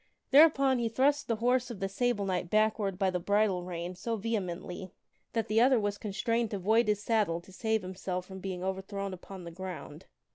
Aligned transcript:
Thereupon 0.31 0.79
he 0.79 0.89
thrust 0.89 1.27
the 1.27 1.35
horse 1.35 1.69
of 1.69 1.79
the 1.79 1.87
Sable 1.87 2.25
Knight 2.25 2.49
backward 2.49 2.97
by 2.97 3.11
the 3.11 3.19
bridle 3.19 3.63
rein 3.63 3.93
so 3.93 4.15
vehemently, 4.15 4.89
that 5.33 5.47
the 5.47 5.61
other 5.61 5.79
was 5.79 5.99
constrained 5.99 6.49
to 6.49 6.57
void 6.57 6.87
his 6.87 7.03
saddle 7.03 7.39
to 7.39 7.51
save 7.53 7.83
himself 7.83 8.25
from 8.25 8.39
being 8.39 8.63
overthrown 8.63 9.13
upon 9.13 9.43
the 9.43 9.51
ground. 9.51 10.07